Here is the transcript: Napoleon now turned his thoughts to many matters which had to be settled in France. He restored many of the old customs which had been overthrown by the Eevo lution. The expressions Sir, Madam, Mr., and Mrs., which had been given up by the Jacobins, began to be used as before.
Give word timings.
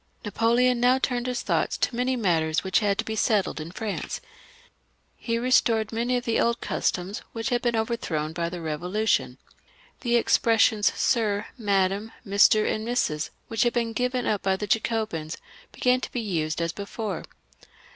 Napoleon 0.25 0.79
now 0.79 0.97
turned 0.97 1.27
his 1.27 1.43
thoughts 1.43 1.77
to 1.77 1.95
many 1.95 2.15
matters 2.15 2.63
which 2.63 2.79
had 2.79 2.97
to 2.97 3.05
be 3.05 3.15
settled 3.15 3.59
in 3.61 3.69
France. 3.69 4.19
He 5.15 5.37
restored 5.37 5.91
many 5.93 6.17
of 6.17 6.25
the 6.25 6.39
old 6.39 6.59
customs 6.59 7.19
which 7.33 7.49
had 7.49 7.61
been 7.61 7.75
overthrown 7.75 8.33
by 8.33 8.49
the 8.49 8.57
Eevo 8.57 8.91
lution. 8.91 9.37
The 9.99 10.15
expressions 10.15 10.91
Sir, 10.95 11.45
Madam, 11.55 12.13
Mr., 12.25 12.67
and 12.67 12.83
Mrs., 12.87 13.29
which 13.47 13.61
had 13.61 13.73
been 13.73 13.93
given 13.93 14.25
up 14.25 14.41
by 14.41 14.55
the 14.55 14.65
Jacobins, 14.65 15.37
began 15.71 16.01
to 16.01 16.11
be 16.11 16.19
used 16.19 16.63
as 16.63 16.71
before. 16.73 17.23